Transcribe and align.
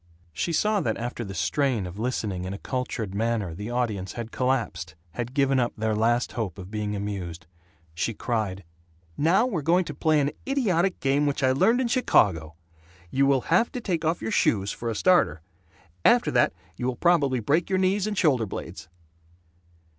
She 0.33 0.51
saw 0.51 0.81
that 0.81 0.97
after 0.97 1.23
the 1.23 1.35
strain 1.35 1.85
of 1.85 1.99
listening 1.99 2.43
in 2.45 2.55
a 2.55 2.57
cultured 2.57 3.13
manner 3.13 3.53
the 3.53 3.69
audience 3.69 4.13
had 4.13 4.31
collapsed; 4.31 4.95
had 5.11 5.35
given 5.35 5.59
up 5.59 5.73
their 5.77 5.93
last 5.95 6.31
hope 6.31 6.57
of 6.57 6.71
being 6.71 6.95
amused. 6.95 7.45
She 7.93 8.15
cried, 8.15 8.63
"Now 9.15 9.45
we're 9.45 9.61
going 9.61 9.85
to 9.85 9.93
play 9.93 10.19
an 10.19 10.31
idiotic 10.47 11.01
game 11.01 11.27
which 11.27 11.43
I 11.43 11.51
learned 11.51 11.81
in 11.81 11.87
Chicago. 11.87 12.55
You 13.11 13.27
will 13.27 13.41
have 13.53 13.71
to 13.73 13.79
take 13.79 14.03
off 14.03 14.23
your 14.23 14.31
shoes, 14.31 14.71
for 14.71 14.89
a 14.89 14.95
starter! 14.95 15.43
After 16.03 16.31
that 16.31 16.51
you 16.77 16.87
will 16.87 16.95
probably 16.95 17.39
break 17.39 17.69
your 17.69 17.77
knees 17.77 18.07
and 18.07 18.17
shoulder 18.17 18.47
blades." 18.47 18.89